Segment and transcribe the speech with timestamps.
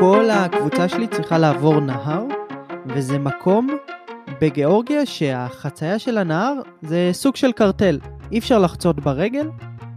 [0.00, 2.24] כל הקבוצה שלי צריכה לעבור נהר,
[2.86, 3.68] וזה מקום
[4.40, 7.98] בגיאורגיה שהחצייה של הנהר זה סוג של קרטל.
[8.32, 9.50] אי אפשר לחצות ברגל,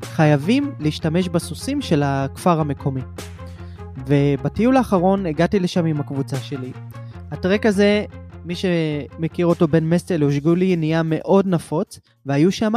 [0.04, 3.02] חייבים להשתמש בסוסים של הכפר המקומי.
[4.08, 6.72] ובטיול האחרון הגעתי לשם עם הקבוצה שלי.
[7.32, 8.06] הטרק הזה,
[8.46, 12.74] מי שמכיר אותו בין מסטל לאושגולי, נהיה מאוד נפוץ, והיו שם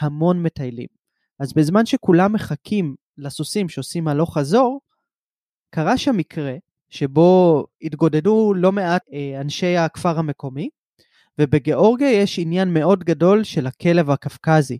[0.00, 0.88] המון מטיילים.
[1.40, 4.80] אז בזמן שכולם מחכים לסוסים שעושים הלוך חזור,
[5.74, 6.54] קרה שם מקרה
[6.90, 10.68] שבו התגודדו לא מעט אה, אנשי הכפר המקומי,
[11.40, 14.78] ובגיאורגיה יש עניין מאוד גדול של הכלב הקפקזי.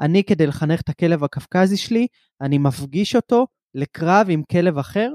[0.00, 2.06] אני, כדי לחנך את הכלב הקפקזי שלי,
[2.40, 5.10] אני מפגיש אותו לקרב עם כלב אחר,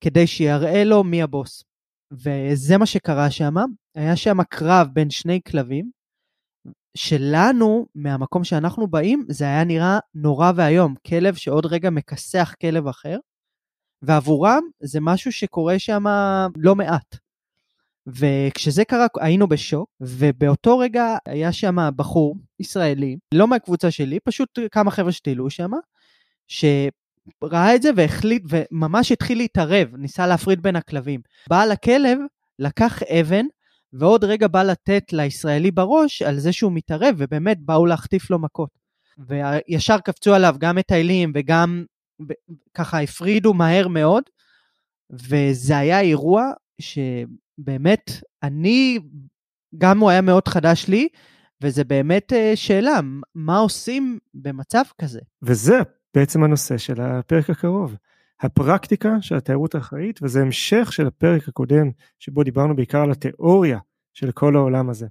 [0.00, 1.64] כדי שיראה לו מי הבוס.
[2.12, 3.54] וזה מה שקרה שם.
[3.94, 5.90] היה שם קרב בין שני כלבים,
[6.96, 10.94] שלנו, מהמקום שאנחנו באים, זה היה נראה נורא ואיום.
[11.06, 13.18] כלב שעוד רגע מכסח כלב אחר,
[14.06, 16.04] ועבורם זה משהו שקורה שם
[16.56, 17.16] לא מעט.
[18.06, 24.90] וכשזה קרה היינו בשוק, ובאותו רגע היה שם בחור ישראלי, לא מהקבוצה שלי, פשוט כמה
[24.90, 25.70] חבר'ה שטיילו שם,
[26.48, 31.20] שראה את זה והחליט, וממש התחיל להתערב, ניסה להפריד בין הכלבים.
[31.48, 32.18] בעל הכלב
[32.58, 33.46] לקח אבן,
[33.92, 38.70] ועוד רגע בא לתת לישראלי בראש על זה שהוא מתערב, ובאמת באו להחטיף לו מכות.
[39.18, 41.84] וישר קפצו עליו גם מטיילים וגם
[42.74, 44.22] ככה הפרידו מהר מאוד,
[45.10, 48.10] וזה היה אירוע שבאמת
[48.42, 48.98] אני,
[49.78, 51.08] גם הוא היה מאוד חדש לי,
[51.62, 53.00] וזה באמת אה, שאלה,
[53.34, 55.20] מה עושים במצב כזה?
[55.42, 55.78] וזה
[56.14, 57.96] בעצם הנושא של הפרק הקרוב.
[58.40, 63.78] הפרקטיקה של התיירות האחראית, וזה המשך של הפרק הקודם, שבו דיברנו בעיקר על התיאוריה
[64.12, 65.06] של כל העולם הזה.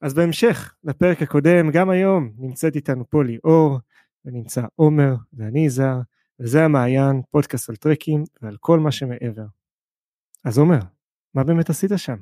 [0.00, 3.78] אז בהמשך לפרק הקודם, גם היום נמצאת איתנו פה ליאור,
[4.24, 6.00] ונמצא עומר ואני יזהר,
[6.40, 9.46] וזה המעיין, פודקאסט על טרקים ועל כל מה שמעבר.
[10.44, 10.78] אז עומר,
[11.34, 12.16] מה באמת עשית שם?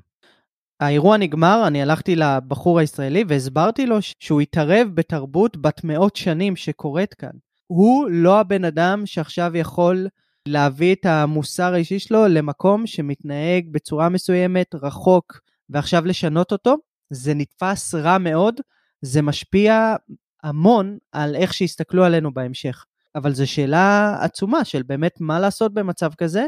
[0.81, 7.15] האירוע נגמר, אני הלכתי לבחור הישראלי והסברתי לו שהוא התערב בתרבות בת מאות שנים שקורית
[7.15, 7.31] כאן.
[7.67, 10.09] הוא לא הבן אדם שעכשיו יכול
[10.49, 16.77] להביא את המוסר האישי שלו למקום שמתנהג בצורה מסוימת, רחוק, ועכשיו לשנות אותו.
[17.11, 18.61] זה נתפס רע מאוד,
[19.03, 19.95] זה משפיע
[20.43, 22.85] המון על איך שיסתכלו עלינו בהמשך.
[23.15, 26.43] אבל זו שאלה עצומה של באמת מה לעשות במצב כזה.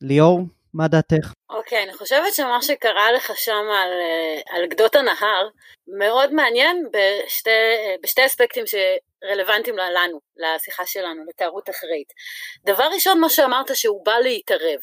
[0.00, 0.40] ליאור,
[0.74, 1.32] מה דעתך?
[1.50, 5.48] אוקיי, okay, אני חושבת שמה שקרה לך שם על, אה, על גדות הנהר
[5.98, 7.50] מאוד מעניין בשתי,
[8.02, 12.12] בשתי אספקטים שרלוונטיים לנו, לשיחה שלנו, לתיירות אחראית.
[12.64, 14.80] דבר ראשון, מה שאמרת שהוא בא להתערב.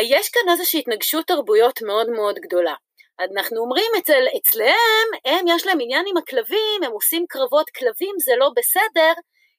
[0.00, 2.74] יש כאן איזושהי התנגשות תרבויות מאוד מאוד גדולה.
[3.20, 8.32] אנחנו אומרים אצל, אצלם, הם יש להם עניין עם הכלבים, הם עושים קרבות כלבים, זה
[8.38, 9.12] לא בסדר,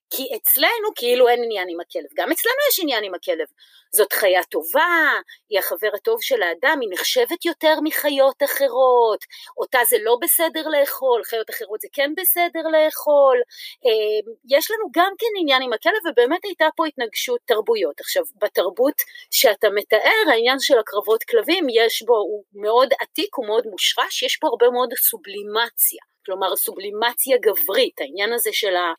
[0.09, 3.47] כי אצלנו כאילו אין עניין עם הכלב, גם אצלנו יש עניין עם הכלב.
[3.91, 5.11] זאת חיה טובה,
[5.49, 9.25] היא החבר הטוב של האדם, היא נחשבת יותר מחיות אחרות,
[9.57, 13.37] אותה זה לא בסדר לאכול, חיות אחרות זה כן בסדר לאכול.
[13.85, 17.99] אמ, יש לנו גם כן עניין עם הכלב, ובאמת הייתה פה התנגשות תרבויות.
[17.99, 19.01] עכשיו, בתרבות
[19.31, 24.37] שאתה מתאר, העניין של הקרבות כלבים, יש בו, הוא מאוד עתיק, הוא מאוד מושרש, יש
[24.37, 26.16] פה הרבה מאוד סובלימציה.
[26.27, 28.93] כלומר סובלימציה גברית, העניין הזה של אה,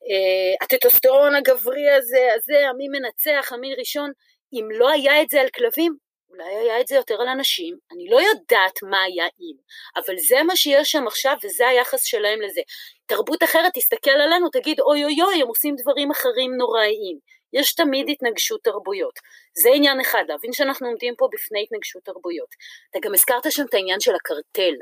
[0.63, 4.11] הטטוסטרון הגברי הזה, הזה, המי מנצח, המי ראשון,
[4.53, 5.97] אם לא היה את זה על כלבים,
[6.31, 9.57] אולי היה את זה יותר על אנשים, אני לא יודעת מה היה אם,
[9.97, 12.61] אבל זה מה שיש שם עכשיו וזה היחס שלהם לזה.
[13.07, 17.19] תרבות אחרת תסתכל עלינו, תגיד אוי אוי אוי, הם עושים דברים אחרים נוראיים.
[17.53, 19.19] יש תמיד התנגשות תרבויות.
[19.59, 22.49] זה עניין אחד, להבין שאנחנו עומדים פה בפני התנגשות תרבויות.
[22.91, 24.75] אתה גם הזכרת שם את העניין של הקרטל.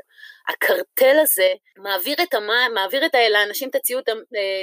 [0.49, 4.03] הקרטל הזה מעביר את, המים, מעביר את לאנשים את הציוד,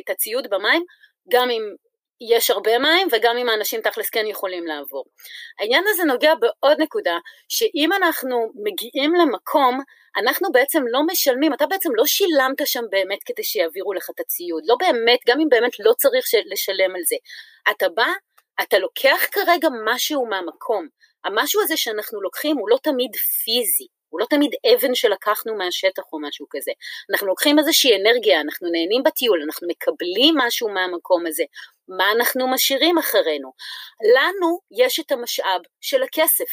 [0.04, 0.84] את הציוד במים,
[1.32, 1.62] גם אם
[2.20, 5.04] יש הרבה מים וגם אם האנשים תכלס כן יכולים לעבור.
[5.58, 9.80] העניין הזה נוגע בעוד נקודה, שאם אנחנו מגיעים למקום,
[10.16, 14.62] אנחנו בעצם לא משלמים, אתה בעצם לא שילמת שם באמת כדי שיעבירו לך את הציוד,
[14.66, 17.16] לא באמת, גם אם באמת לא צריך לשלם על זה.
[17.70, 18.06] אתה בא,
[18.62, 20.88] אתה לוקח כרגע משהו מהמקום,
[21.24, 26.20] המשהו הזה שאנחנו לוקחים הוא לא תמיד פיזי, הוא לא תמיד אבן שלקחנו מהשטח או
[26.20, 26.72] משהו כזה.
[27.10, 31.44] אנחנו לוקחים איזושהי אנרגיה, אנחנו נהנים בטיול, אנחנו מקבלים משהו מהמקום הזה.
[31.88, 33.52] מה אנחנו משאירים אחרינו?
[34.14, 36.50] לנו יש את המשאב של הכסף,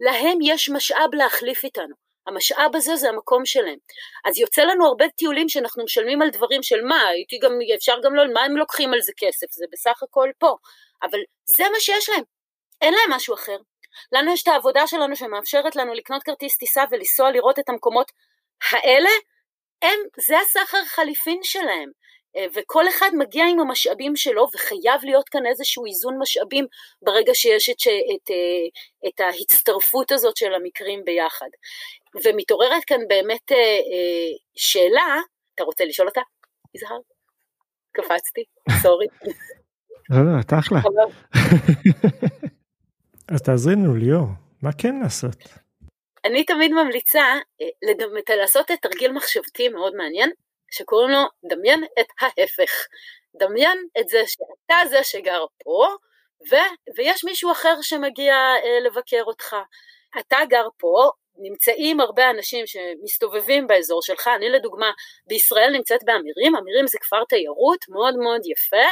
[0.00, 1.94] להם יש משאב להחליף איתנו.
[2.26, 3.78] המשאב הזה זה המקום שלהם.
[4.24, 8.14] אז יוצא לנו הרבה טיולים שאנחנו משלמים על דברים של מה, הייתי גם, אפשר גם
[8.14, 10.56] לא, מה הם לוקחים על זה כסף, זה בסך הכל פה.
[11.02, 12.22] אבל זה מה שיש להם,
[12.80, 13.56] אין להם משהו אחר.
[14.12, 18.12] לנו יש את העבודה שלנו שמאפשרת לנו לקנות כרטיס טיסה ולנסוע לראות את המקומות
[18.70, 19.10] האלה,
[19.82, 21.90] הם, זה הסחר חליפין שלהם.
[22.36, 26.66] אה, וכל אחד מגיע עם המשאבים שלו וחייב להיות כאן איזשהו איזון משאבים
[27.02, 31.48] ברגע שיש את, את, אה, את ההצטרפות הזאת של המקרים ביחד.
[32.24, 33.52] ומתעוררת כאן באמת
[34.56, 35.16] שאלה,
[35.54, 36.20] אתה רוצה לשאול אותה,
[36.74, 36.98] יזהר?
[37.92, 38.44] קפצתי,
[38.82, 39.06] סורי.
[40.10, 40.78] לא, לא, אתה אחלה.
[43.34, 44.26] אז תעזרי לנו ליאור,
[44.62, 45.36] מה כן לעשות?
[46.24, 47.24] אני תמיד ממליצה
[48.40, 50.30] לעשות את תרגיל מחשבתי מאוד מעניין,
[50.70, 52.86] שקוראים לו דמיין את ההפך.
[53.38, 55.86] דמיין את זה שאתה זה שגר פה,
[56.50, 56.56] ו,
[56.96, 59.56] ויש מישהו אחר שמגיע אה, לבקר אותך.
[60.20, 64.90] אתה גר פה, נמצאים הרבה אנשים שמסתובבים באזור שלך, אני לדוגמה
[65.26, 68.86] בישראל נמצאת באמירים, אמירים זה כפר תיירות מאוד מאוד יפה,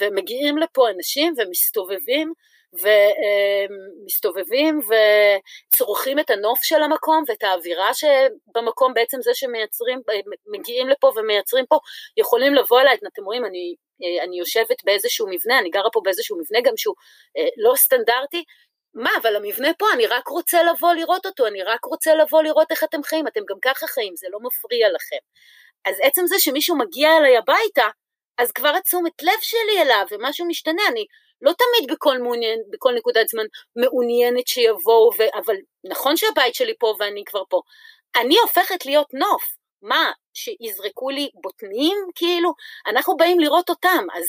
[0.00, 2.32] ומגיעים לפה אנשים ומסתובבים
[2.82, 10.00] ומסתובבים וצורכים את הנוף של המקום ואת האווירה שבמקום בעצם זה שמייצרים,
[10.46, 11.78] מגיעים לפה ומייצרים פה,
[12.16, 13.74] יכולים לבוא אליי, אתם רואים, אני,
[14.22, 16.94] אני יושבת באיזשהו מבנה, אני גרה פה באיזשהו מבנה גם שהוא
[17.36, 18.44] אה, לא סטנדרטי,
[18.94, 22.70] מה, אבל המבנה פה, אני רק רוצה לבוא לראות אותו, אני רק רוצה לבוא לראות
[22.70, 25.16] איך אתם חיים, אתם גם ככה חיים, זה לא מפריע לכם.
[25.84, 27.88] אז עצם זה שמישהו מגיע אליי הביתה,
[28.38, 31.06] אז כבר התשומת לב שלי אליו ומשהו משתנה, אני
[31.42, 33.44] לא תמיד בכל, מעוניין, בכל נקודת זמן
[33.76, 35.22] מעוניינת שיבואו, ו...
[35.44, 35.54] אבל
[35.84, 37.60] נכון שהבית שלי פה ואני כבר פה.
[38.20, 39.44] אני הופכת להיות נוף.
[39.82, 41.96] מה, שיזרקו לי בוטנים?
[42.14, 42.52] כאילו,
[42.86, 44.24] אנחנו באים לראות אותם, אז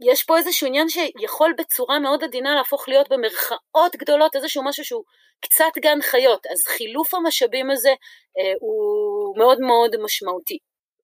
[0.00, 5.04] יש פה איזשהו עניין שיכול בצורה מאוד עדינה להפוך להיות במרכאות גדולות איזשהו משהו שהוא
[5.40, 7.88] קצת גן חיות, אז חילוף המשאבים הזה
[8.38, 10.58] אה, הוא מאוד מאוד משמעותי.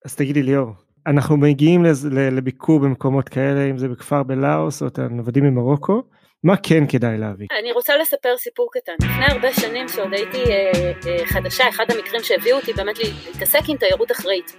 [0.04, 0.68] אז תגידי ליאור,
[1.06, 1.85] אנחנו מגיעים
[2.32, 6.02] לביקור במקומות כאלה, אם זה בכפר בלאוס או את הנוודים ממרוקו,
[6.44, 7.47] מה כן כדאי להביא?
[7.61, 8.93] אני רוצה לספר סיפור קטן.
[9.02, 13.76] לפני הרבה שנים שעוד הייתי אה, אה, חדשה, אחד המקרים שהביאו אותי באמת להתעסק עם
[13.76, 14.56] תיירות אחראית.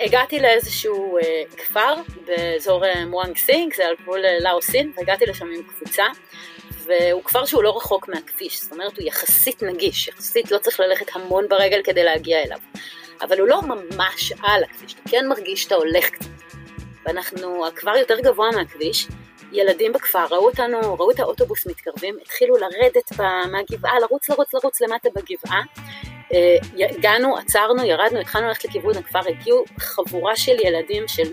[0.00, 1.94] הגעתי לאיזשהו אה, כפר
[2.26, 6.04] באזור אה, מואנג סינג, זה על גבול אה, לאוסין, והגעתי לשם עם קבוצה,
[6.86, 11.06] והוא כפר שהוא לא רחוק מהכביש, זאת אומרת הוא יחסית נגיש, יחסית לא צריך ללכת
[11.16, 12.58] המון ברגל כדי להגיע אליו.
[13.22, 16.30] אבל הוא לא ממש על הכביש, אתה כן מרגיש שאתה הולך קצת.
[17.06, 19.08] ואנחנו כבר יותר גבוה מהכביש,
[19.52, 23.12] ילדים בכפר ראו אותנו, ראו את האוטובוס מתקרבים, התחילו לרדת
[23.50, 25.62] מהגבעה, לרוץ לרוץ לרוץ למטה בגבעה.
[26.34, 31.32] אה, הגענו, עצרנו, ירדנו, התחלנו ללכת לכיוון הכפר, הגיעו חבורה של ילדים של,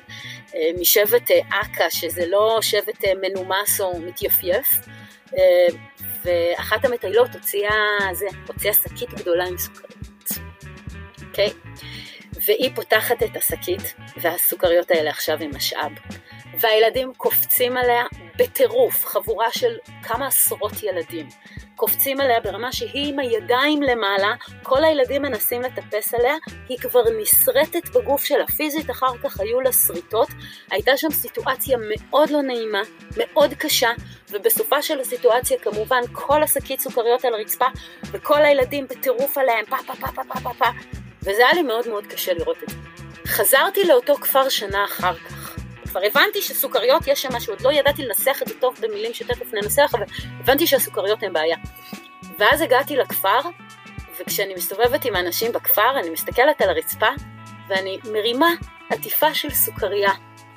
[0.55, 4.67] אה, משבט אה, אכ"א, שזה לא שבט מנומס או מתייפייף,
[6.25, 7.97] ואחת המטיילות הוציאה,
[8.47, 9.96] הוציאה שקית גדולה עם סוכריות.
[11.37, 11.53] אוקיי?
[12.45, 15.91] והיא פותחת את השקית, והסוכריות האלה עכשיו הם משאב.
[16.59, 18.03] והילדים קופצים עליה
[18.37, 21.27] בטירוף, חבורה של כמה עשרות ילדים.
[21.75, 26.35] קופצים עליה ברמה שהיא עם הידיים למעלה, כל הילדים מנסים לטפס עליה,
[26.69, 30.29] היא כבר נסרטת בגוף שלה, פיזית אחר כך היו לה שריטות,
[30.71, 32.81] הייתה שם סיטואציה מאוד לא נעימה,
[33.17, 33.89] מאוד קשה,
[34.29, 37.65] ובסופה של הסיטואציה כמובן כל השקית סוכריות על הרצפה,
[38.11, 40.65] וכל הילדים בטירוף עליהם, פה פה פה פה פה פה פה,
[41.27, 42.75] וזה היה לי מאוד מאוד קשה לראות את זה.
[43.27, 45.55] חזרתי לאותו כפר שנה אחר כך.
[45.87, 49.53] כבר הבנתי שסוכריות יש שם משהו, עוד לא ידעתי לנסח את זה טוב במילים שתכף
[49.53, 50.05] ננסח, אבל
[50.39, 51.57] הבנתי שהסוכריות הן בעיה.
[52.39, 53.39] ואז הגעתי לכפר,
[54.19, 57.09] וכשאני מסתובבת עם האנשים בכפר, אני מסתכלת על הרצפה,
[57.67, 58.49] ואני מרימה
[58.89, 60.11] עטיפה של סוכריה,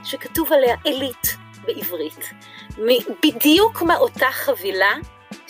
[0.05, 2.31] שכתוב עליה עילית בעברית.
[3.23, 4.95] בדיוק מאותה חבילה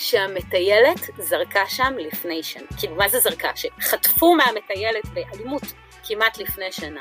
[0.01, 2.67] שהמטיילת זרקה שם לפני שנה.
[2.79, 3.51] כאילו, מה זה זרקה?
[3.57, 5.63] שחטפו מהמטיילת באלימות
[6.09, 7.01] כמעט לפני שנה.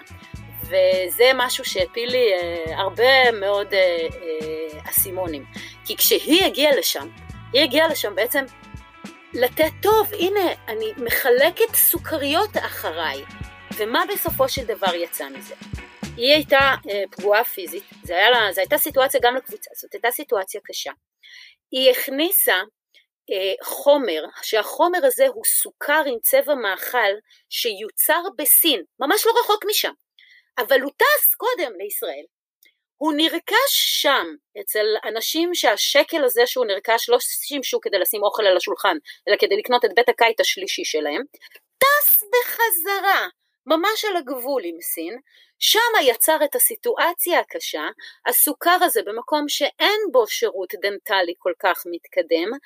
[0.63, 5.45] וזה משהו שהפיל לי אה, הרבה מאוד אה, אה, אסימונים.
[5.85, 7.07] כי כשהיא הגיעה לשם,
[7.53, 8.45] היא הגיעה לשם בעצם
[9.33, 13.23] לתת טוב, הנה, אני מחלקת סוכריות אחריי.
[13.77, 15.55] ומה בסופו של דבר יצא מזה?
[16.17, 18.13] היא הייתה אה, פגועה פיזית, זו
[18.57, 20.91] הייתה סיטואציה גם לקבוצה, זאת הייתה סיטואציה קשה.
[21.71, 22.61] היא הכניסה אה,
[23.63, 27.11] חומר, שהחומר הזה הוא סוכר עם צבע מאכל
[27.49, 29.93] שיוצר בסין, ממש לא רחוק משם,
[30.57, 32.25] אבל הוא טס קודם לישראל.
[32.97, 34.25] הוא נרכש שם
[34.61, 39.57] אצל אנשים שהשקל הזה שהוא נרכש לא שימשו כדי לשים אוכל על השולחן, אלא כדי
[39.57, 41.21] לקנות את בית הקיץ השלישי שלהם,
[41.77, 43.27] טס בחזרה,
[43.65, 45.19] ממש על הגבול עם סין,
[45.59, 47.87] שם יצר את הסיטואציה הקשה,
[48.27, 52.59] הסוכר הזה במקום שאין בו שירות דנטלי כל כך מתקדם, אה,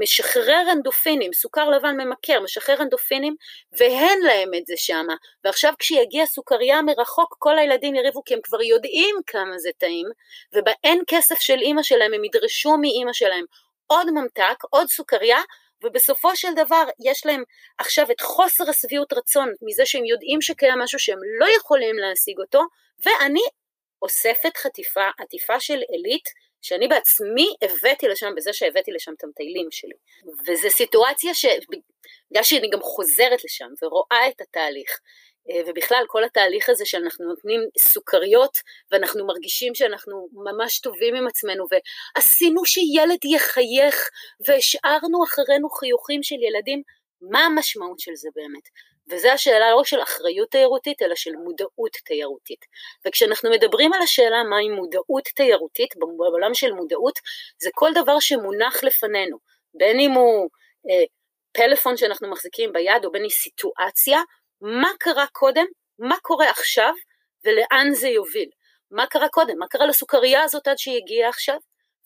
[0.00, 3.36] משחרר אנדורפינים, סוכר לבן ממכר, משחרר אנדורפינים
[3.78, 5.14] ואין להם את זה שמה.
[5.44, 10.06] ועכשיו כשיגיע סוכריה מרחוק כל הילדים יריבו כי הם כבר יודעים כמה זה טעים
[10.52, 13.44] ובאין כסף של אימא שלהם הם ידרשו מאימא שלהם
[13.86, 15.38] עוד ממתק, עוד סוכריה
[15.84, 17.42] ובסופו של דבר יש להם
[17.78, 22.60] עכשיו את חוסר השביעות רצון מזה שהם יודעים שקיים משהו שהם לא יכולים להשיג אותו,
[23.06, 23.42] ואני
[24.02, 26.28] אוספת חטיפה, עטיפה של עילית
[26.62, 29.94] שאני בעצמי הבאתי לשם בזה שהבאתי לשם את המטיילים שלי.
[30.46, 31.46] וזו סיטואציה ש...
[32.30, 35.00] בגלל שאני גם חוזרת לשם ורואה את התהליך,
[35.50, 38.58] אה, ובכלל כל התהליך הזה שאנחנו נותנים סוכריות
[38.90, 44.08] ואנחנו מרגישים שאנחנו ממש טובים עם עצמנו ועשינו שילד יחייך
[44.48, 46.82] והשארנו אחרינו חיוכים של ילדים,
[47.30, 48.68] מה המשמעות של זה באמת?
[49.12, 52.64] וזו השאלה לא של אחריות תיירותית אלא של מודעות תיירותית.
[53.06, 57.18] וכשאנחנו מדברים על השאלה מהי מודעות תיירותית, בעולם של מודעות
[57.62, 59.38] זה כל דבר שמונח לפנינו,
[59.74, 60.48] בין אם הוא
[60.90, 61.04] אה,
[61.52, 64.20] פלאפון שאנחנו מחזיקים ביד או בין אם סיטואציה
[64.60, 65.66] מה קרה קודם,
[65.98, 66.92] מה קורה עכשיו
[67.44, 68.48] ולאן זה יוביל.
[68.90, 71.56] מה קרה קודם, מה קרה לסוכריה הזאת עד שהיא הגיעה עכשיו,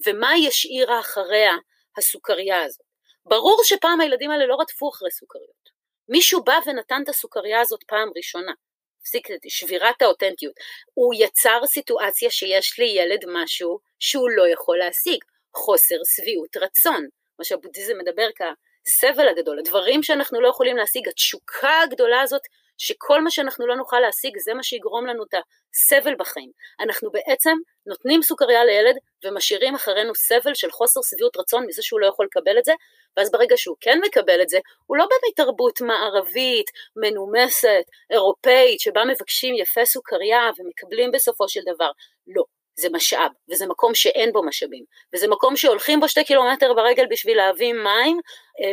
[0.06, 1.56] ומה היא השאירה אחריה
[1.98, 2.86] הסוכריה הזאת.
[3.24, 5.75] ברור שפעם הילדים האלה לא רדפו אחרי סוכריות.
[6.08, 8.52] מישהו בא ונתן את הסוכריה הזאת פעם ראשונה.
[9.00, 10.54] הפסיק את שבירת האותנטיות.
[10.94, 17.06] הוא יצר סיטואציה שיש לילד משהו שהוא לא יכול להשיג, חוסר שביעות רצון,
[17.38, 18.42] מה שהבודהיזם מדבר כ...
[18.86, 22.42] הסבל הגדול, הדברים שאנחנו לא יכולים להשיג, התשוקה הגדולה הזאת,
[22.78, 25.34] שכל מה שאנחנו לא נוכל להשיג זה מה שיגרום לנו את
[25.74, 26.50] הסבל בחיים.
[26.80, 27.56] אנחנו בעצם
[27.86, 32.58] נותנים סוכריה לילד ומשאירים אחרינו סבל של חוסר שביעות רצון מזה שהוא לא יכול לקבל
[32.58, 32.72] את זה,
[33.16, 39.04] ואז ברגע שהוא כן מקבל את זה, הוא לא באמת תרבות מערבית, מנומסת, אירופאית, שבה
[39.04, 41.90] מבקשים יפה סוכריה ומקבלים בסופו של דבר.
[42.26, 42.44] לא.
[42.78, 47.36] זה משאב, וזה מקום שאין בו משאבים, וזה מקום שהולכים בו שתי קילומטר ברגל בשביל
[47.36, 48.20] להביא מים,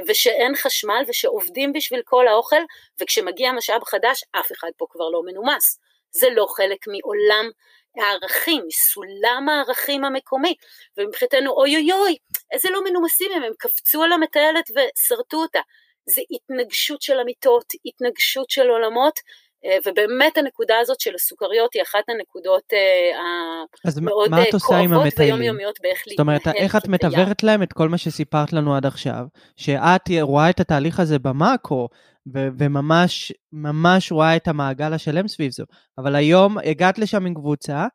[0.08, 2.62] ושאין חשמל, ושעובדים בשביל כל האוכל,
[3.02, 5.80] וכשמגיע משאב חדש, אף אחד פה כבר לא מנומס.
[6.12, 7.50] זה לא חלק מעולם
[7.98, 10.56] הערכים, מסולם הערכים המקומי,
[10.98, 12.18] ומבחינתנו אוי אוי אוי,
[12.52, 15.60] איזה לא מנומסים הם, הם קפצו על המטיילת ושרטו אותה.
[16.06, 19.53] זה התנגשות של אמיתות, התנגשות של עולמות, אה,
[19.86, 26.38] ובאמת הנקודה הזאת של הסוכריות היא אחת הנקודות אה, המאוד אה, כואבות ויומיומיות באיך להתנהל.
[26.38, 30.50] זאת אומרת, איך את מתווכת להם את כל מה שסיפרת לנו עד עכשיו, שאת רואה
[30.50, 31.90] את התהליך הזה במאקרו,
[32.34, 35.64] ו- וממש ממש רואה את המעגל השלם סביב זה,
[35.98, 37.88] אבל היום הגעת לשם עם קבוצה,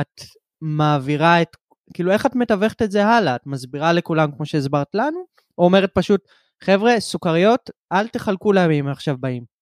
[0.00, 0.22] את
[0.60, 1.56] מעבירה את,
[1.94, 3.36] כאילו איך את מתווכת את זה הלאה?
[3.36, 5.24] את מסבירה לכולם כמו שהסברת לנו,
[5.58, 6.20] או אומרת פשוט,
[6.62, 9.55] חבר'ה, סוכריות, אל תחלקו להם אם עכשיו באים.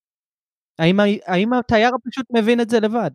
[0.78, 3.10] האם, האם התייר פשוט מבין את זה לבד?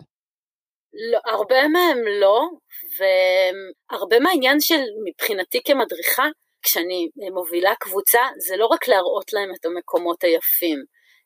[1.12, 2.50] לא, הרבה מהם לא,
[2.98, 6.28] והרבה מהעניין של מבחינתי כמדריכה,
[6.62, 10.84] כשאני מובילה קבוצה, זה לא רק להראות להם את המקומות היפים,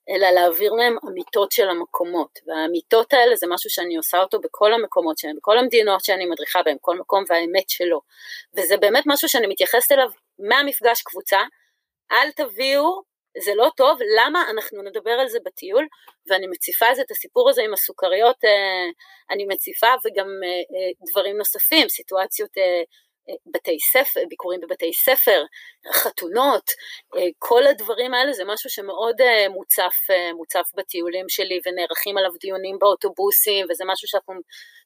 [0.09, 5.17] אלא להעביר להם אמיתות של המקומות, והאמיתות האלה זה משהו שאני עושה אותו בכל המקומות
[5.17, 8.01] שלהם, בכל המדינות שאני מדריכה בהם, כל מקום והאמת שלו,
[8.57, 10.09] וזה באמת משהו שאני מתייחסת אליו
[10.39, 11.39] מהמפגש קבוצה,
[12.11, 13.01] אל תביאו
[13.37, 15.87] זה לא טוב, למה אנחנו נדבר על זה בטיול,
[16.27, 18.89] ואני מציפה את הסיפור הזה עם הסוכריות, אה,
[19.31, 22.51] אני מציפה וגם אה, אה, דברים נוספים, סיטואציות
[23.53, 25.43] בתי ספר, ביקורים בבתי ספר,
[25.93, 26.63] חתונות,
[27.39, 29.15] כל הדברים האלה זה משהו שמאוד
[29.49, 29.95] מוצף,
[30.37, 34.33] מוצף בטיולים שלי ונערכים עליו דיונים באוטובוסים וזה משהו שאנחנו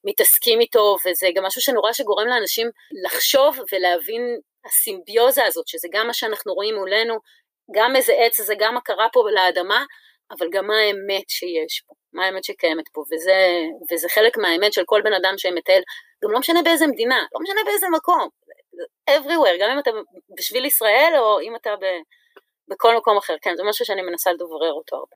[0.03, 2.69] מתעסקים איתו וזה גם משהו שנורא שגורם לאנשים
[3.03, 7.19] לחשוב ולהבין הסימביוזה הזאת שזה גם מה שאנחנו רואים מולנו
[7.75, 9.85] גם איזה עץ זה גם הכרה פה לאדמה,
[10.31, 13.37] אבל גם מה האמת שיש פה, מה האמת שקיימת פה, וזה,
[13.91, 15.81] וזה חלק מהאמת של כל בן אדם שמטייל,
[16.23, 18.29] גם לא משנה באיזה מדינה, לא משנה באיזה מקום,
[19.09, 19.91] everywhere, גם אם אתה
[20.37, 21.85] בשביל ישראל או אם אתה ב,
[22.67, 25.15] בכל מקום אחר, כן, זה משהו שאני מנסה לדוברר אותו הרבה.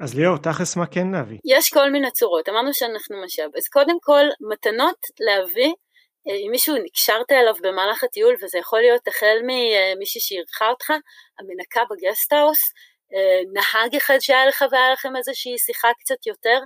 [0.00, 1.38] אז ליאור, תכלס מה כן להביא?
[1.44, 5.72] יש כל מיני צורות, אמרנו שאנחנו משאב, אז קודם כל מתנות להביא
[6.26, 10.90] אם מישהו נקשרת אליו במהלך הטיול, וזה יכול להיות החל ממישהי שאירחה אותך,
[11.38, 12.58] המנקה בגסטהאוס,
[13.14, 16.58] אה, נהג אחד שהיה לך והיה לכם איזושהי שיחה קצת יותר,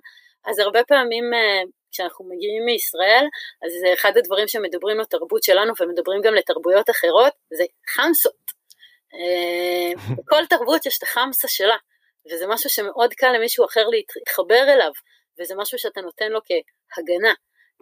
[0.47, 3.25] אז הרבה פעמים אה, כשאנחנו מגיעים מישראל,
[3.67, 8.47] אז זה אחד הדברים שמדברים לתרבות שלנו ומדברים גם לתרבויות אחרות, זה חמסות.
[10.19, 11.77] בכל תרבות יש את החמסה שלה,
[12.31, 13.85] וזה משהו שמאוד קל למישהו אחר
[14.17, 14.91] להתחבר אליו,
[15.41, 17.35] וזה משהו שאתה נותן לו כהגנה.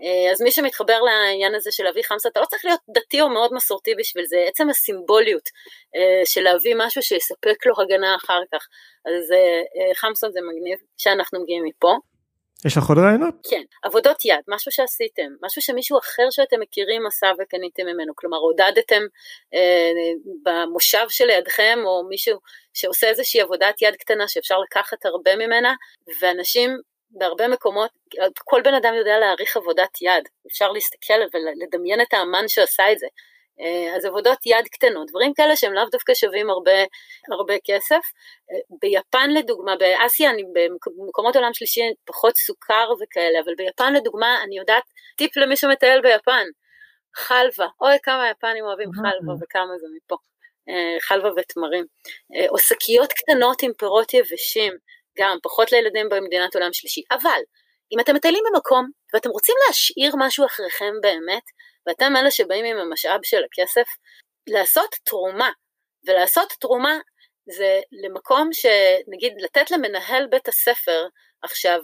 [0.03, 3.29] אה, אז מי שמתחבר לעניין הזה של להביא חמסה, אתה לא צריך להיות דתי או
[3.29, 5.49] מאוד מסורתי בשביל זה, עצם הסימבוליות
[5.97, 8.67] אה, של להביא משהו שיספק לו הגנה אחר כך.
[9.07, 11.97] אז אה, חמסה זה מגניב שאנחנו מגיעים מפה.
[12.67, 13.35] יש לך עוד רעיונות?
[13.51, 19.03] כן, עבודות יד, משהו שעשיתם, משהו שמישהו אחר שאתם מכירים עשה וקניתם ממנו, כלומר עודדתם
[19.55, 19.91] אה,
[20.43, 22.39] במושב שלידכם או מישהו
[22.75, 25.75] שעושה איזושהי עבודת יד קטנה שאפשר לקחת הרבה ממנה,
[26.21, 26.81] ואנשים
[27.19, 27.91] בהרבה מקומות,
[28.45, 33.07] כל בן אדם יודע להעריך עבודת יד, אפשר להסתכל ולדמיין את האמן שעשה את זה.
[33.61, 36.85] אה, אז עבודות יד קטנות, דברים כאלה שהם לאו דווקא שווים הרבה,
[37.33, 38.01] הרבה כסף.
[38.53, 44.59] אה, ביפן לדוגמה, באסיה, אני במקומות עולם שלישי פחות סוכר וכאלה, אבל ביפן לדוגמה, אני
[44.59, 44.83] יודעת,
[45.17, 46.47] טיפ למי שמטייל ביפן,
[47.17, 50.17] חלבה, אוי כמה יפנים אוהבים חלבה וכמה זה מפה,
[50.69, 51.85] אה, חלבה ותמרים,
[52.49, 54.73] או שקיות קטנות עם פירות יבשים,
[55.19, 57.41] גם פחות לילדים במדינת עולם שלישי, אבל
[57.93, 61.43] אם אתם מטיילים במקום ואתם רוצים להשאיר משהו אחריכם באמת,
[61.87, 63.87] ואתם אלה שבאים עם המשאב של הכסף,
[64.47, 65.51] לעשות תרומה,
[66.07, 66.99] ולעשות תרומה
[67.47, 71.07] זה למקום שנגיד לתת למנהל בית הספר
[71.43, 71.79] עכשיו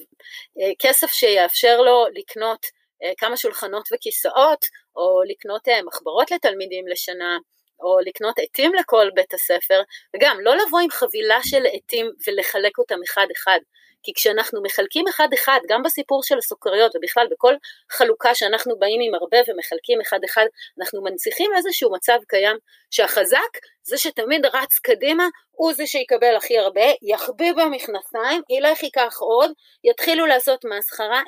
[0.61, 2.67] אה, כסף שיאפשר לו לקנות
[3.03, 4.65] אה, כמה שולחנות וכיסאות,
[4.97, 7.39] או לקנות אה, מחברות לתלמידים לשנה,
[7.83, 9.83] או לקנות עטים לכל בית הספר,
[10.17, 13.61] וגם לא לבוא עם חבילה של עטים ולחלק אותם אחד אחד,
[14.03, 17.55] כי כשאנחנו מחלקים אחד אחד, גם בסיפור של הסוכריות ובכלל בכל
[17.93, 20.47] חלוקה שאנחנו באים עם הרבה ומחלקים אחד אחד,
[20.81, 22.57] אנחנו מנציחים איזשהו מצב קיים
[22.91, 29.53] שהחזק זה שתמיד רץ קדימה, הוא זה שיקבל הכי הרבה, יחביא במכנסיים, ילך ייקח עוד,
[29.85, 31.23] יתחילו לעשות מסחרה,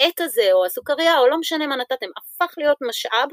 [0.00, 3.28] העט הזה או הסוכריה או לא משנה מה נתתם, הפך להיות משאב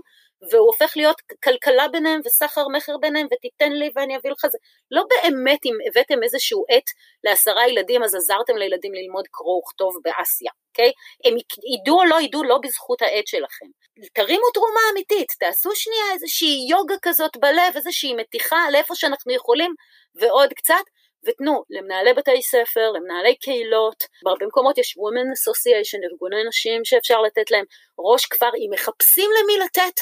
[0.49, 4.57] והוא הופך להיות כלכלה ביניהם וסחר מכר ביניהם ותיתן לי ואני אביא לך זה.
[4.91, 6.89] לא באמת אם הבאתם איזשהו עט
[7.23, 10.91] לעשרה ילדים אז עזרתם לילדים ללמוד קרוא וכתוב באסיה, אוקיי?
[11.25, 11.33] הם
[11.73, 13.65] ידעו או לא ידעו לא בזכות העט שלכם.
[14.13, 19.73] תרימו תרומה אמיתית, תעשו שנייה איזושהי יוגה כזאת בלב, איזושהי מתיחה לאיפה שאנחנו יכולים
[20.15, 20.83] ועוד קצת.
[21.25, 27.51] ותנו למנהלי בתי ספר, למנהלי קהילות, בהרבה מקומות יש Women Association, ארגוני נשים שאפשר לתת
[27.51, 27.65] להם
[27.99, 30.01] ראש כפר, אם מחפשים למי לתת,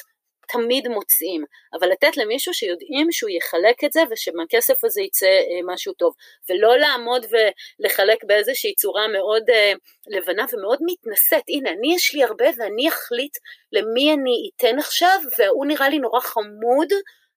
[0.52, 5.94] תמיד מוצאים, אבל לתת למישהו שיודעים שהוא יחלק את זה ושמהכסף הזה יצא אה, משהו
[5.94, 6.14] טוב,
[6.50, 9.74] ולא לעמוד ולחלק באיזושהי צורה מאוד אה,
[10.08, 13.38] לבנה ומאוד מתנשאת, הנה אני יש לי הרבה ואני אחליט
[13.72, 16.90] למי אני אתן עכשיו והוא נראה לי נורא חמוד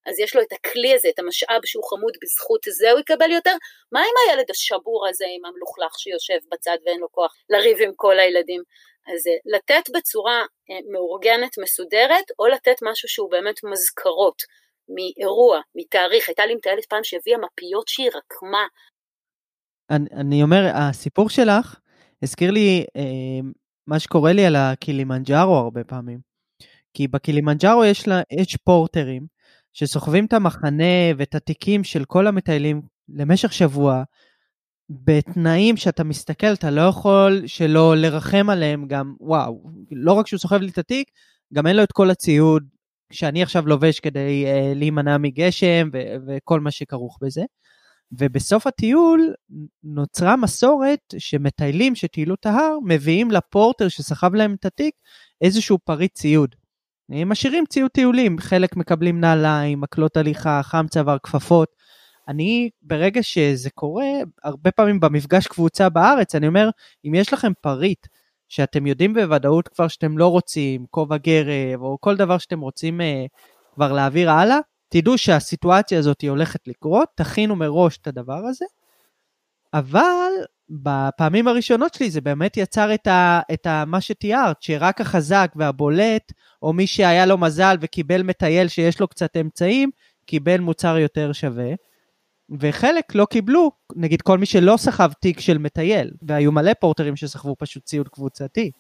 [0.07, 3.55] אז יש לו את הכלי הזה, את המשאב שהוא חמוד בזכות זה הוא יקבל יותר,
[3.93, 8.19] מה עם הילד השבור הזה עם המלוכלך שיושב בצד ואין לו כוח לריב עם כל
[8.19, 8.63] הילדים?
[9.07, 10.45] אז אה, לתת בצורה
[10.93, 14.43] מאורגנת, מסודרת, או לתת משהו שהוא באמת מזכרות
[14.89, 16.29] מאירוע, מתאריך.
[16.29, 18.67] הייתה לי מטיילת פעם שהביאה מפיות שהיא רקמה.
[19.91, 21.81] אני, אני אומר, הסיפור שלך
[22.23, 23.49] הזכיר לי אה,
[23.87, 26.19] מה שקורה לי על הקילימנג'ארו הרבה פעמים.
[26.95, 29.27] כי בקילימנג'ארו יש, לה, יש פורטרים
[29.73, 34.03] שסוחבים את המחנה ואת התיקים של כל המטיילים למשך שבוע,
[34.91, 40.61] בתנאים שאתה מסתכל, אתה לא יכול שלא לרחם עליהם גם, וואו, לא רק שהוא סוחב
[40.61, 41.11] לי את התיק,
[41.55, 42.65] גם אין לו את כל הציוד
[43.13, 47.43] שאני עכשיו לובש כדי uh, להימנע מגשם ו- וכל מה שכרוך בזה.
[48.19, 49.35] ובסוף הטיול
[49.85, 54.95] נוצרה מסורת שמטיילים שטיילו את ההר מביאים לפורטר שסחב להם את התיק
[55.41, 56.55] איזשהו פריט ציוד.
[57.11, 61.69] הם משאירים ציוד טיולים, חלק מקבלים נעליים, מקלות הליכה, חם צוואר, כפפות.
[62.29, 64.07] אני, ברגע שזה קורה,
[64.45, 66.71] הרבה פעמים במפגש קבוצה בארץ, אני אומר,
[67.05, 68.07] אם יש לכם פריט
[68.49, 73.05] שאתם יודעים בוודאות כבר שאתם לא רוצים, כובע גרב, או כל דבר שאתם רוצים uh,
[73.75, 74.59] כבר להעביר הלאה,
[74.89, 78.65] תדעו שהסיטואציה הזאת היא הולכת לקרות, תכינו מראש את הדבר הזה,
[79.75, 80.31] אבל
[80.71, 86.33] בפעמים הראשונות שלי זה באמת יצר את, ה, את ה, מה שתיארת, שרק החזק והבולט,
[86.63, 89.91] או מי שהיה לו מזל וקיבל מטייל שיש לו קצת אמצעים,
[90.27, 91.73] קיבל מוצר יותר שווה.
[92.61, 97.57] וחלק לא קיבלו, נגיד כל מי שלא סחב תיק של מטייל, והיו מלא פורטרים שסחבו
[97.59, 98.71] פשוט ציוד קבוצתי.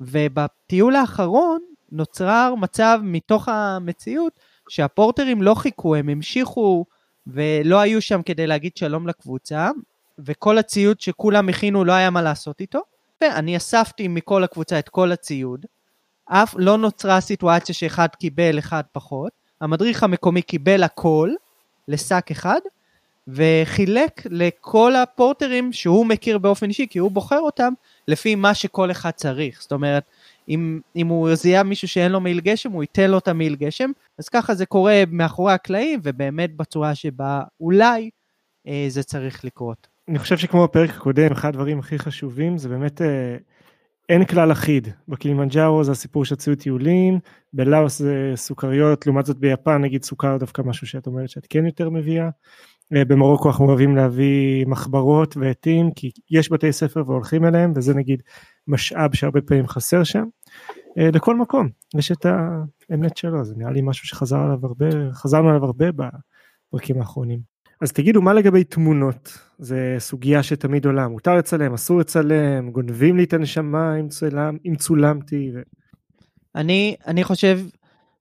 [0.00, 1.60] ובטיול האחרון
[1.92, 6.84] נוצר מצב מתוך המציאות שהפורטרים לא חיכו, הם המשיכו
[7.26, 9.70] ולא היו שם כדי להגיד שלום לקבוצה,
[10.18, 12.80] וכל הציוד שכולם הכינו לא היה מה לעשות איתו,
[13.20, 15.66] ואני אספתי מכל הקבוצה את כל הציוד,
[16.24, 21.30] אף לא נוצרה סיטואציה שאחד קיבל, אחד פחות, המדריך המקומי קיבל הכל
[21.88, 22.60] לשק אחד,
[23.28, 27.72] וחילק לכל הפורטרים שהוא מכיר באופן אישי, כי הוא בוחר אותם
[28.08, 29.62] לפי מה שכל אחד צריך.
[29.62, 30.04] זאת אומרת,
[30.48, 33.90] אם, אם הוא זיהה מישהו שאין לו מעיל גשם, הוא ייתן לו את המעיל גשם,
[34.18, 38.10] אז ככה זה קורה מאחורי הקלעים, ובאמת בצורה שבה אולי
[38.68, 39.86] אה, זה צריך לקרות.
[40.08, 43.36] אני חושב שכמו בפרק הקודם, אחד הדברים הכי חשובים זה באמת אה,
[44.08, 44.88] אין כלל אחיד.
[45.08, 47.18] בקילימנג'ארו זה הסיפור של ציוד טיולים,
[47.52, 51.90] בלאוס זה סוכריות, לעומת זאת ביפן נגיד סוכר דווקא משהו שאת אומרת שאת כן יותר
[51.90, 52.28] מביאה.
[52.94, 58.22] אה, במרוקו אנחנו אוהבים להביא מחברות ועטים כי יש בתי ספר והולכים אליהם וזה נגיד
[58.68, 60.24] משאב שהרבה פעמים חסר שם.
[60.98, 61.68] אה, לכל מקום
[61.98, 66.98] יש את האמת שלו זה נראה לי משהו שחזר עליו הרבה חזרנו עליו הרבה בפרקים
[66.98, 67.56] האחרונים.
[67.80, 73.24] אז תגידו מה לגבי תמונות זה סוגיה שתמיד עולה מותר לצלם אסור לצלם גונבים לי
[73.24, 73.94] את הנשמה
[74.64, 75.52] אם, צולמתי.
[76.54, 77.60] אני אני חושב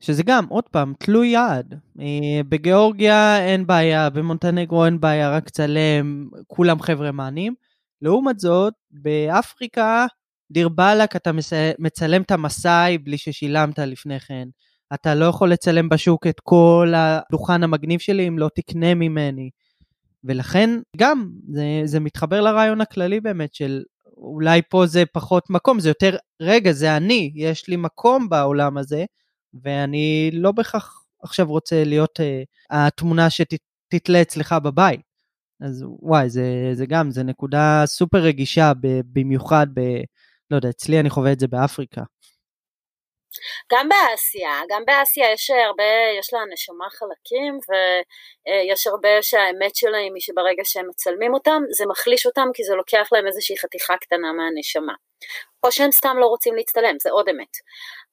[0.06, 1.76] שזה גם, עוד פעם, תלוי יעד.
[2.00, 7.54] אה, בגיאורגיה אין בעיה, במונטנגרו אין בעיה, רק צלם, כולם חבר'ה מענים.
[8.02, 10.06] לעומת זאת, באפריקה,
[10.52, 11.32] דיר באלק, אתה
[11.80, 14.48] מצלם את המסאי בלי ששילמת לפני כן.
[14.94, 19.50] אתה לא יכול לצלם בשוק את כל הדוכן המגניב שלי אם לא תקנה ממני.
[20.24, 23.84] ולכן גם זה, זה מתחבר לרעיון הכללי באמת של
[24.18, 29.06] אולי פה זה פחות מקום, זה יותר, רגע, זה אני, יש לי מקום בעולם הזה,
[29.64, 32.24] ואני לא בהכרח עכשיו רוצה להיות uh,
[32.70, 35.02] התמונה שתתלה אצלך בבית.
[35.62, 38.72] אז וואי, זה, זה גם, זה נקודה סופר רגישה,
[39.14, 39.80] במיוחד ב...
[40.52, 42.04] לא יודע, אצלי אני חווה את זה באפריקה.
[43.72, 50.22] גם באסיה, גם באסיה יש הרבה, יש לה נשמה חלקים ויש הרבה שהאמת שלהם היא
[50.22, 54.94] שברגע שהם מצלמים אותם זה מחליש אותם כי זה לוקח להם איזושהי חתיכה קטנה מהנשמה.
[55.64, 57.54] או שהם סתם לא רוצים להצטלם, זה עוד אמת.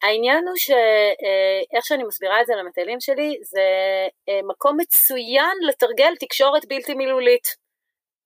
[0.02, 3.60] העניין הוא שאיך שאני מסבירה את זה למטיילים שלי, זה
[4.28, 7.46] אה, מקום מצוין לתרגל תקשורת בלתי מילולית,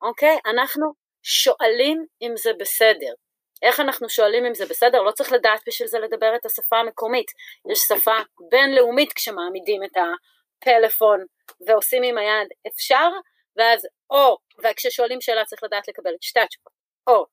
[0.03, 0.39] אוקיי?
[0.47, 3.26] אנחנו שואלים אם זה בסדר.
[3.63, 5.03] איך אנחנו שואלים אם זה בסדר?
[5.03, 7.27] לא צריך לדעת בשביל זה לדבר את השפה המקומית.
[7.73, 8.17] יש שפה
[8.51, 11.25] בינלאומית כשמעמידים את הפלאפון
[11.67, 13.09] ועושים עם היד אפשר,
[13.57, 16.73] ואז או, וכששואלים שאלה צריך לדעת לקבל את שתי התשובות,
[17.07, 17.27] או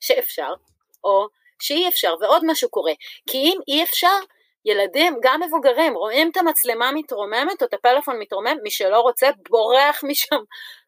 [0.00, 0.54] שאפשר,
[1.04, 1.26] או
[1.62, 2.92] שאי אפשר, ועוד משהו קורה,
[3.30, 4.18] כי אם אי אפשר,
[4.64, 10.04] ילדים, גם מבוגרים, רואים את המצלמה מתרוממת או את הפלאפון מתרומם, מי שלא רוצה בורח
[10.04, 10.36] משם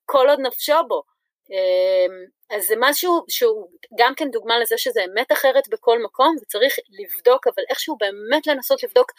[0.07, 1.03] כל עוד נפשו בו.
[1.53, 2.15] אמ,
[2.57, 3.67] אז זה משהו שהוא
[3.99, 8.83] גם כן דוגמה לזה שזה אמת אחרת בכל מקום וצריך לבדוק, אבל איכשהו באמת לנסות
[8.83, 9.13] לבדוק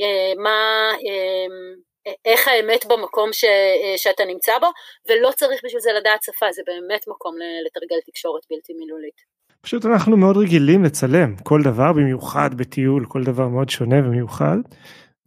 [0.00, 4.66] אה, מה, אה, איך האמת במקום ש, אה, שאתה נמצא בו,
[5.08, 7.34] ולא צריך בשביל זה לדעת שפה, זה באמת מקום
[7.66, 9.20] לתרגל תקשורת בלתי מילולית.
[9.60, 14.56] פשוט אנחנו מאוד רגילים לצלם כל דבר, במיוחד בטיול, כל דבר מאוד שונה ומיוחד.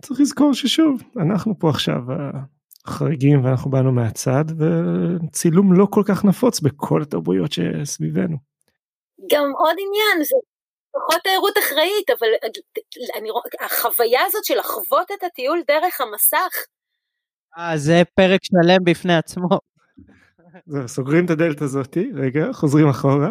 [0.02, 2.00] צריך לזכור ששוב, אנחנו פה עכשיו
[2.88, 8.38] חריגים ואנחנו באנו מהצד וצילום לא כל כך נפוץ בכל התרבויות שסביבנו.
[9.32, 10.36] גם עוד עניין זה
[10.92, 12.28] פחות תיירות אחראית אבל
[13.18, 13.30] אני,
[13.66, 16.54] החוויה הזאת של לחוות את הטיול דרך המסך.
[17.58, 19.50] אה זה פרק שלם בפני עצמו.
[20.66, 23.30] זהו, סוגרים את הדלת הזאתי, רגע, חוזרים אחורה.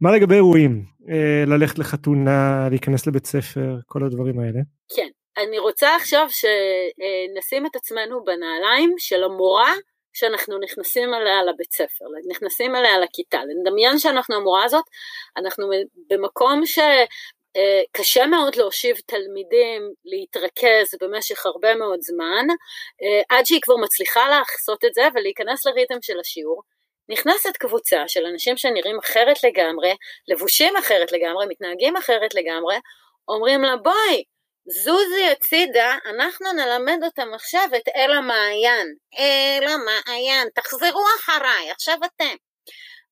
[0.00, 0.84] מה לגבי אירועים?
[1.08, 4.60] אה, ללכת לחתונה, להיכנס לבית ספר, כל הדברים האלה?
[4.96, 9.74] כן, אני רוצה עכשיו שנשים את עצמנו בנעליים של המורה
[10.12, 14.84] שאנחנו נכנסים אליה לבית ספר, נכנסים אליה לכיתה, נדמיין שאנחנו המורה הזאת,
[15.36, 15.70] אנחנו
[16.10, 22.46] במקום שקשה מאוד להושיב תלמידים להתרכז במשך הרבה מאוד זמן,
[23.28, 26.62] עד שהיא כבר מצליחה לעשות את זה ולהיכנס לריתם של השיעור,
[27.08, 29.94] נכנסת קבוצה של אנשים שנראים אחרת לגמרי,
[30.28, 32.76] לבושים אחרת לגמרי, מתנהגים אחרת לגמרי,
[33.28, 34.24] אומרים לה בואי,
[34.68, 38.94] זוזי הצידה, אנחנו נלמד אותם עכשיו את אל המעיין.
[39.18, 42.36] אל המעיין, תחזרו אחריי, עכשיו אתם.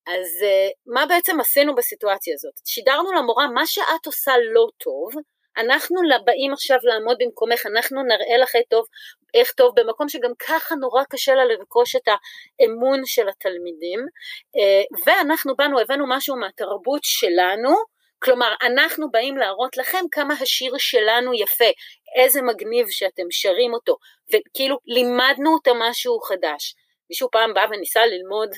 [0.07, 2.53] אז uh, מה בעצם עשינו בסיטואציה הזאת?
[2.64, 5.23] שידרנו למורה, מה שאת עושה לא טוב,
[5.57, 8.87] אנחנו באים עכשיו לעמוד במקומך, אנחנו נראה לך טוב,
[9.35, 15.57] איך טוב, במקום שגם ככה נורא קשה לה לרכוש את האמון של התלמידים, uh, ואנחנו
[15.57, 17.94] באנו, הבאנו משהו מהתרבות שלנו,
[18.25, 21.71] כלומר, אנחנו באים להראות לכם כמה השיר שלנו יפה,
[22.17, 23.97] איזה מגניב שאתם שרים אותו,
[24.29, 26.75] וכאילו לימדנו אותם משהו חדש.
[27.11, 28.49] מישהו פעם בא וניסה ללמוד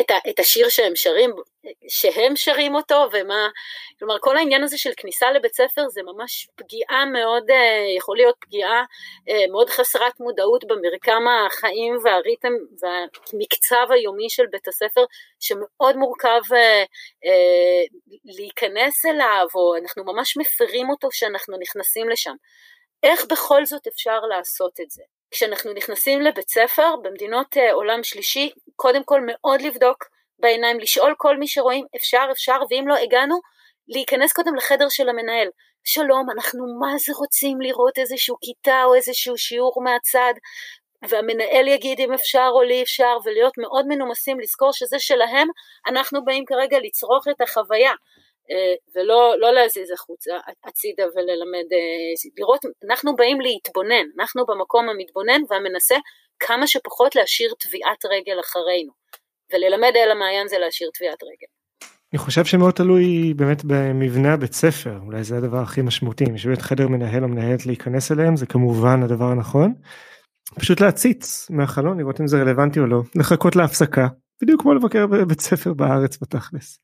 [0.00, 1.30] את, ה, את השיר שהם שרים,
[1.88, 3.48] שהם שרים אותו, ומה,
[3.98, 8.34] כלומר כל העניין הזה של כניסה לבית ספר זה ממש פגיעה מאוד, אה, יכול להיות
[8.40, 8.84] פגיעה
[9.28, 15.04] אה, מאוד חסרת מודעות במרקם החיים והריתם והמקצב היומי של בית הספר,
[15.40, 16.84] שמאוד מורכב אה,
[18.24, 22.34] להיכנס אליו, או אנחנו ממש מפרים אותו שאנחנו נכנסים לשם.
[23.02, 25.02] איך בכל זאת אפשר לעשות את זה?
[25.32, 30.04] כשאנחנו נכנסים לבית ספר במדינות uh, עולם שלישי, קודם כל מאוד לבדוק
[30.38, 33.40] בעיניים, לשאול כל מי שרואים אפשר אפשר, ואם לא הגענו,
[33.88, 35.48] להיכנס קודם לחדר של המנהל.
[35.84, 40.34] שלום, אנחנו מה זה רוצים לראות איזשהו כיתה או איזשהו שיעור מהצד,
[41.08, 45.48] והמנהל יגיד אם אפשר או לי אפשר, ולהיות מאוד מנומסים, לזכור שזה שלהם,
[45.86, 47.92] אנחנו באים כרגע לצרוך את החוויה.
[48.50, 50.32] אה, ולא לא להזיז החוצה,
[50.64, 55.96] הצידה וללמד, אה, לראות, אנחנו באים להתבונן, אנחנו במקום המתבונן והמנסה
[56.40, 58.92] כמה שפחות להשאיר טביעת רגל אחרינו,
[59.52, 61.50] וללמד אל המעיין זה להשאיר טביעת רגל.
[62.12, 66.46] אני חושב שמאוד תלוי באמת במבנה הבית ספר, אולי זה הדבר הכי משמעותי, אם יש
[66.46, 69.74] באמת חדר מנהל או מנהלת להיכנס אליהם, זה כמובן הדבר הנכון.
[70.54, 74.06] פשוט להציץ מהחלון, לראות אם זה רלוונטי או לא, לחכות להפסקה,
[74.42, 76.78] בדיוק כמו לבקר בבית ספר בארץ בתכלס.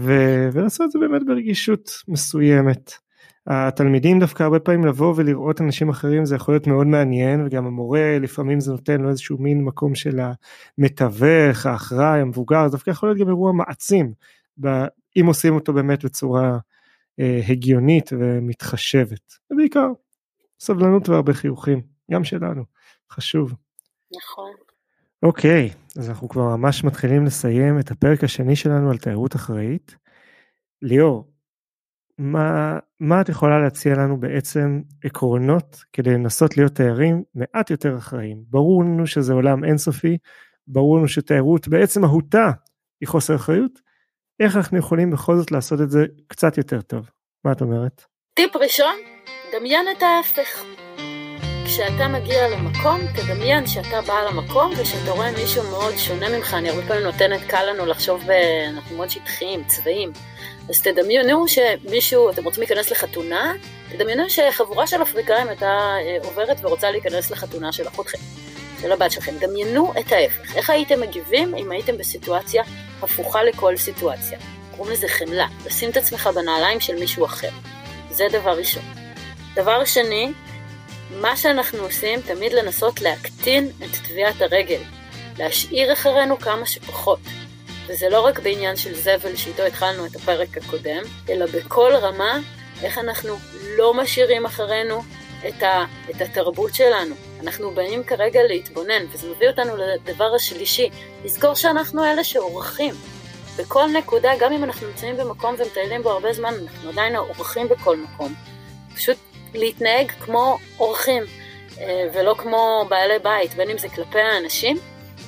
[0.00, 2.92] ו- ולעשות את זה באמת ברגישות מסוימת.
[3.46, 8.18] התלמידים דווקא הרבה פעמים לבוא ולראות אנשים אחרים זה יכול להיות מאוד מעניין וגם המורה
[8.20, 10.20] לפעמים זה נותן לו איזשהו מין מקום של
[10.78, 14.12] המתווך, האחראי, המבוגר, זה דווקא יכול להיות גם אירוע מעצים
[15.16, 16.58] אם עושים אותו באמת בצורה
[17.20, 19.32] אה, הגיונית ומתחשבת.
[19.50, 19.88] ובעיקר
[20.60, 22.64] סבלנות והרבה חיוכים, גם שלנו,
[23.10, 23.54] חשוב.
[24.16, 24.71] נכון.
[25.22, 29.96] אוקיי, אז אנחנו כבר ממש מתחילים לסיים את הפרק השני שלנו על תיירות אחראית.
[30.82, 31.32] ליאור,
[32.18, 38.44] מה, מה את יכולה להציע לנו בעצם עקרונות כדי לנסות להיות תיירים מעט יותר אחראיים?
[38.48, 40.18] ברור לנו שזה עולם אינסופי,
[40.66, 42.50] ברור לנו שתיירות בעצם מהותה
[43.00, 43.80] היא חוסר אחריות,
[44.40, 47.10] איך אנחנו יכולים בכל זאת לעשות את זה קצת יותר טוב?
[47.44, 48.04] מה את אומרת?
[48.34, 48.94] טיפ ראשון,
[49.52, 50.81] דמיין את ההפך.
[51.74, 56.82] כשאתה מגיע למקום, תדמיין שאתה בא למקום ושאתה רואה מישהו מאוד שונה ממך, אני הרבה
[56.88, 58.22] פעמים נותנת, קל לנו לחשוב.
[58.68, 60.12] אנחנו מאוד שטחיים, צבעים.
[60.68, 63.52] אז תדמיינו שמישהו, אתם רוצים להיכנס לחתונה,
[63.92, 68.18] תדמיינו שחבורה של אפריקאים הייתה אה, עוברת ורוצה להיכנס לחתונה של אחותכם,
[68.80, 69.32] של הבת שלכם.
[69.38, 70.56] דמיינו את ההפך.
[70.56, 72.62] איך הייתם מגיבים אם הייתם בסיטואציה
[73.02, 74.38] הפוכה לכל סיטואציה?
[74.76, 77.50] קוראים לזה חמלה, לשים את עצמך בנעליים של מישהו אחר.
[78.10, 78.82] זה דבר ראשון.
[79.54, 80.32] דבר שני,
[81.20, 84.80] מה שאנחנו עושים, תמיד לנסות להקטין את טביעת הרגל,
[85.38, 87.20] להשאיר אחרינו כמה שפחות.
[87.86, 92.38] וזה לא רק בעניין של זבל שאיתו התחלנו את הפרק הקודם, אלא בכל רמה,
[92.82, 93.36] איך אנחנו
[93.78, 95.02] לא משאירים אחרינו
[95.48, 97.14] את, ה, את התרבות שלנו.
[97.40, 100.90] אנחנו באים כרגע להתבונן, וזה מביא אותנו לדבר השלישי,
[101.24, 102.94] לזכור שאנחנו אלה שאורחים.
[103.56, 107.96] בכל נקודה, גם אם אנחנו נמצאים במקום ומטיילים בו הרבה זמן, אנחנו עדיין האורחים בכל
[107.96, 108.34] מקום.
[108.94, 109.16] פשוט
[109.54, 111.22] להתנהג כמו אורחים,
[111.80, 114.76] אה, ולא כמו בעלי בית, בין אם זה כלפי האנשים,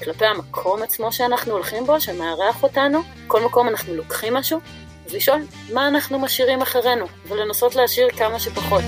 [0.05, 4.61] כלפי המקום עצמו שאנחנו הולכים בו, שמארח אותנו, כל מקום אנחנו לוקחים משהו,
[5.07, 5.41] אז לשאול
[5.73, 8.85] מה אנחנו משאירים אחרינו, ולנסות להשאיר כמה שפחות.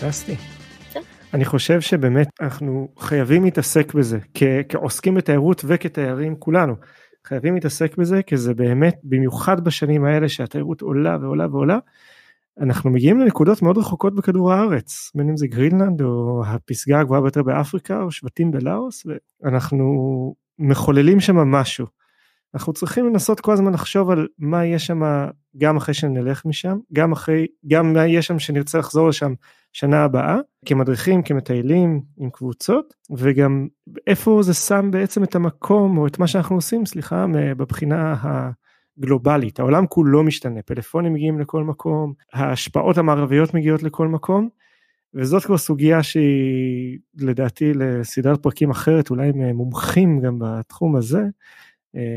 [0.00, 0.36] פנטסטי.
[1.34, 4.18] אני חושב שבאמת אנחנו חייבים להתעסק בזה
[4.68, 6.74] כעוסקים בתיירות וכתיירים כולנו
[7.26, 11.78] חייבים להתעסק בזה כי זה באמת במיוחד בשנים האלה שהתיירות עולה ועולה ועולה
[12.60, 17.42] אנחנו מגיעים לנקודות מאוד רחוקות בכדור הארץ, בין אם זה גרינלנד או הפסגה הגבוהה ביותר
[17.42, 19.06] באפריקה או שבטים בלאוס,
[19.42, 19.84] ואנחנו
[20.58, 21.86] מחוללים שם משהו.
[22.54, 25.02] אנחנו צריכים לנסות כל הזמן לחשוב על מה יהיה שם
[25.56, 29.34] גם אחרי שנלך משם, גם אחרי, גם מה יהיה שם שנרצה לחזור לשם
[29.72, 30.36] שנה הבאה,
[30.66, 33.66] כמדריכים, כמטיילים, עם קבוצות, וגם
[34.06, 38.50] איפה זה שם בעצם את המקום, או את מה שאנחנו עושים, סליחה, בבחינה ה...
[39.00, 44.48] גלובלית, העולם כולו משתנה, פלאפונים מגיעים לכל מקום, ההשפעות המערביות מגיעות לכל מקום,
[45.14, 51.22] וזאת כבר סוגיה שהיא לדעתי לסדרת פרקים אחרת, אולי עם מומחים גם בתחום הזה,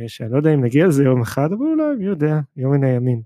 [0.08, 3.22] שאני לא יודע אם נגיע לזה יום אחד, אבל אולי מי יודע, יום מן הימים.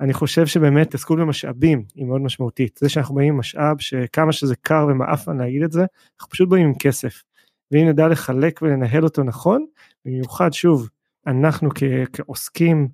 [0.00, 4.56] אני חושב שבאמת תסכול במשאבים היא מאוד משמעותית, זה שאנחנו באים עם משאב שכמה שזה
[4.56, 5.84] קר ומעפן להגיד את זה,
[6.16, 7.22] אנחנו פשוט באים עם כסף.
[7.70, 9.66] ואם נדע לחלק ולנהל אותו נכון,
[10.04, 10.88] במיוחד שוב
[11.26, 12.88] אנחנו כ- כעוסקים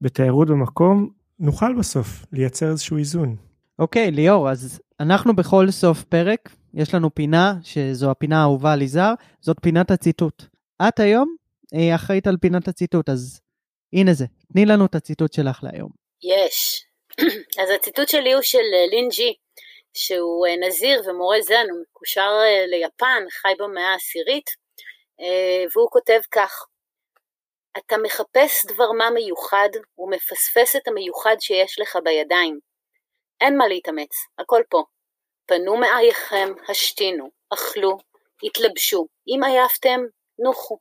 [0.00, 1.08] בתיירות במקום,
[1.40, 3.36] נוכל בסוף לייצר איזשהו איזון.
[3.78, 8.82] אוקיי, okay, ליאור, אז אנחנו בכל סוף פרק, יש לנו פינה, שזו הפינה האהובה על
[8.82, 10.44] יזהר, זאת פינת הציטוט.
[10.88, 11.47] את היום אה,
[11.94, 13.40] אחראית על פינת הציטוט, אז
[13.92, 15.90] הנה זה, תני לנו את הציטוט שלך להיום.
[16.22, 16.84] יש.
[17.62, 19.34] אז הציטוט שלי הוא של אה, לין ג'י,
[19.94, 22.30] שהוא אה, נזיר ומורה זן, הוא מקושר
[22.70, 24.50] ליפן, חי במאה העשירית,
[25.74, 26.64] והוא כותב כך:
[27.78, 32.58] אתה מחפש דבר מה מיוחד ומפספס את המיוחד שיש לך בידיים.
[33.40, 34.82] אין מה להתאמץ, הכל פה.
[35.46, 37.98] פנו מאייכם, השתינו, אכלו,
[38.42, 40.00] התלבשו, אם עייפתם,
[40.38, 40.76] נוחו.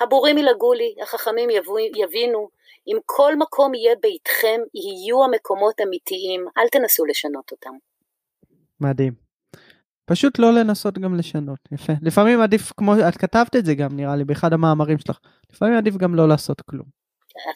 [0.00, 1.48] הבורים ילעגו לי, החכמים
[1.96, 2.48] יבינו,
[2.88, 7.74] אם כל מקום יהיה ביתכם, יהיו המקומות אמיתיים, אל תנסו לשנות אותם.
[8.80, 9.12] מדהים.
[10.04, 11.92] פשוט לא לנסות גם לשנות, יפה.
[12.02, 15.18] לפעמים עדיף, כמו, את כתבת את זה גם נראה לי באחד המאמרים שלך,
[15.52, 17.06] לפעמים עדיף גם לא לעשות כלום.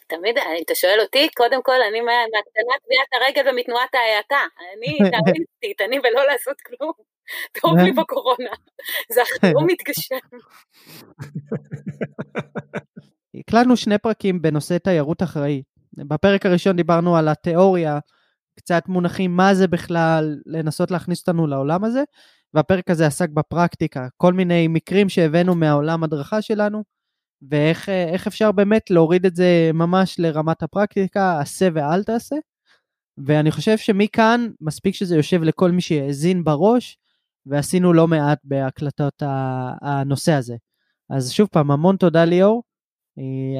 [0.07, 4.45] תמיד, אם אתה שואל אותי, קודם כל אני מהקטנת טביעת הרגל ומתנועת ההאטה.
[4.73, 6.91] אני טאוויסטית, אני ולא לעשות כלום.
[7.61, 8.53] טוב לי בקורונה,
[9.11, 10.15] זה החלום מתגשם.
[13.35, 15.65] הקלטנו שני פרקים בנושא תיירות אחראית.
[15.93, 17.99] בפרק הראשון דיברנו על התיאוריה,
[18.55, 22.03] קצת מונחים מה זה בכלל, לנסות להכניס אותנו לעולם הזה,
[22.53, 26.83] והפרק הזה עסק בפרקטיקה, כל מיני מקרים שהבאנו מהעולם הדרכה שלנו,
[27.49, 32.35] ואיך אפשר באמת להוריד את זה ממש לרמת הפרקטיקה, עשה ואל תעשה.
[33.25, 36.97] ואני חושב שמכאן מספיק שזה יושב לכל מי שהאזין בראש,
[37.45, 39.23] ועשינו לא מעט בהקלטות
[39.81, 40.55] הנושא הזה.
[41.11, 42.63] אז שוב פעם, המון תודה ליאור,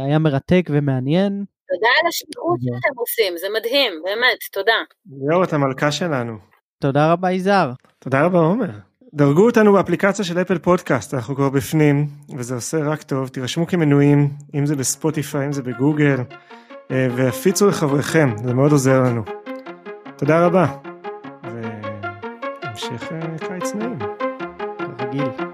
[0.05, 1.43] היה מרתק ומעניין.
[1.73, 4.81] תודה על השליחות שאתם עושים, זה מדהים, באמת, תודה.
[5.27, 6.37] ליאור, את המלכה שלנו.
[6.81, 7.71] תודה רבה, יזהר.
[7.99, 8.69] תודה רבה, עומר.
[9.13, 13.27] דרגו אותנו באפליקציה של אפל פודקאסט, אנחנו כבר בפנים, וזה עושה רק טוב.
[13.27, 16.17] תירשמו כמנויים, אם זה בספוטיפיי, אם זה בגוגל,
[16.91, 19.23] אה, והפיצו לחבריכם, זה מאוד עוזר לנו.
[20.17, 20.65] תודה רבה,
[21.43, 23.99] והמשך אה, קיץ נעים.
[24.97, 25.50] כרגיל.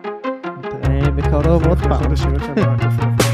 [1.18, 3.27] נתראה בקרוב עוד פעם.